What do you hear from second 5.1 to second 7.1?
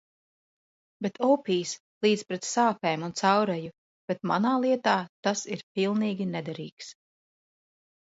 tas ir pilnīgi nederīgs.